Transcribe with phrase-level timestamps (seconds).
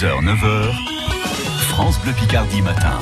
[0.00, 0.72] 6h, 9h,
[1.68, 2.98] France Bleu Picardie matin.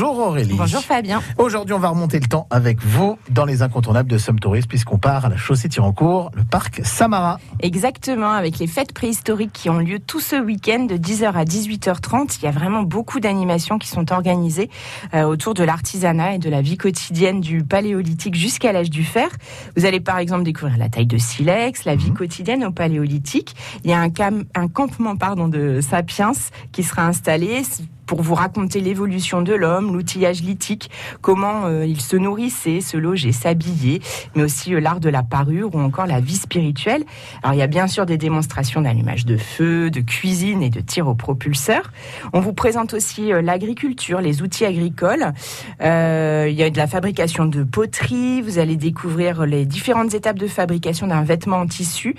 [0.00, 0.54] Bonjour Aurélie.
[0.56, 1.20] Bonjour Fabien.
[1.36, 4.96] Aujourd'hui, on va remonter le temps avec vous dans les incontournables de Somme Touriste puisqu'on
[4.96, 7.38] part à la chaussée Tirancourt, le parc Samara.
[7.60, 12.38] Exactement, avec les fêtes préhistoriques qui ont lieu tout ce week-end de 10h à 18h30.
[12.40, 14.70] Il y a vraiment beaucoup d'animations qui sont organisées
[15.12, 19.28] euh, autour de l'artisanat et de la vie quotidienne du paléolithique jusqu'à l'âge du fer.
[19.76, 23.54] Vous allez par exemple découvrir la taille de silex, la vie quotidienne au paléolithique.
[23.84, 26.32] Il y a un, cam- un campement pardon, de sapiens
[26.72, 27.64] qui sera installé
[28.10, 33.30] pour vous raconter l'évolution de l'homme, l'outillage lithique, comment euh, il se nourrissait, se logeait,
[33.30, 34.00] s'habillait,
[34.34, 37.04] mais aussi euh, l'art de la parure ou encore la vie spirituelle.
[37.44, 40.80] Alors il y a bien sûr des démonstrations d'allumage de feu, de cuisine et de
[40.80, 41.92] tir au propulseur.
[42.32, 45.32] On vous présente aussi euh, l'agriculture, les outils agricoles.
[45.80, 48.42] Il y a de la fabrication de poterie.
[48.42, 52.16] Vous allez découvrir les différentes étapes de fabrication d'un vêtement en tissu,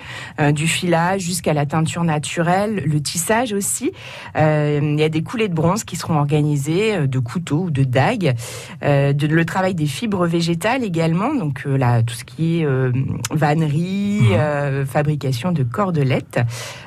[0.53, 3.91] du filage jusqu'à la teinture naturelle, le tissage aussi.
[4.35, 7.83] Il y a des coulées de bronze qui seront organisées, euh, de couteaux ou de
[7.83, 8.35] dagues,
[8.83, 12.67] euh, de, le travail des fibres végétales également, donc euh, là, tout ce qui est
[13.31, 16.39] vannerie, euh, fabrication de cordelettes.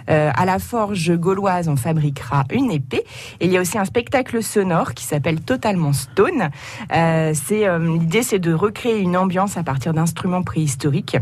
[0.06, 3.04] À la forge gauloise, on fabriquera une épée.
[3.40, 6.50] Et il y a aussi un spectacle sonore qui s'appelle Totalement Stone.
[6.90, 11.16] C'est l'idée, c'est de recréer une ambiance à partir d'instruments préhistoriques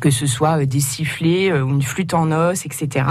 [0.00, 3.04] que ce soit euh, des sifflets euh, ou une flûte en os, etc.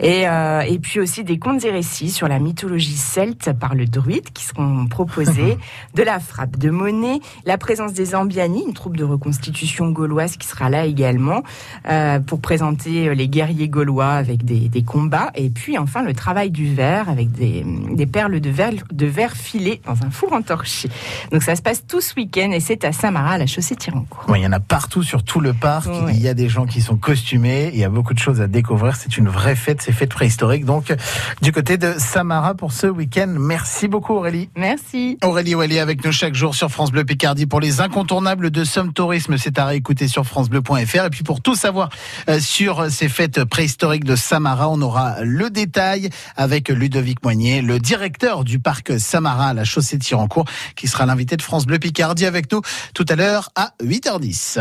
[0.00, 3.86] Et, euh, et puis aussi des contes et récits sur la mythologie celte par le
[3.86, 5.58] druide qui seront proposés,
[5.94, 10.48] de la frappe de monnaie, la présence des Ambiani, une troupe de reconstitution gauloise qui
[10.48, 11.42] sera là également
[11.88, 16.12] euh, pour présenter euh, les guerriers gaulois avec des, des combats, et puis enfin le
[16.12, 20.32] travail du verre avec des, des perles de verre, de verre filées dans un four
[20.32, 20.88] entorché.
[21.30, 24.28] Donc ça se passe tout ce week-end et c'est à Samara, à la chaussée Tirancourt.
[24.28, 25.83] Ouais, il y en a partout sur tout le parc.
[25.86, 26.14] Ouais.
[26.14, 27.70] Il y a des gens qui sont costumés.
[27.72, 28.96] Il y a beaucoup de choses à découvrir.
[28.96, 30.64] C'est une vraie fête, ces fêtes préhistoriques.
[30.64, 30.94] Donc,
[31.42, 33.34] du côté de Samara pour ce week-end.
[33.38, 34.48] Merci beaucoup Aurélie.
[34.56, 35.18] Merci.
[35.22, 38.92] Aurélie Ouellet avec nous chaque jour sur France Bleu Picardie pour les incontournables de Somme
[38.92, 39.36] Tourisme.
[39.38, 41.04] C'est à réécouter sur francebleu.fr.
[41.04, 41.90] Et puis pour tout savoir
[42.28, 47.78] euh, sur ces fêtes préhistoriques de Samara, on aura le détail avec Ludovic Moignet, le
[47.78, 50.46] directeur du parc Samara à la chaussée de Tirancourt,
[50.76, 52.60] qui sera l'invité de France Bleu Picardie avec nous
[52.94, 54.60] tout à l'heure à 8h10.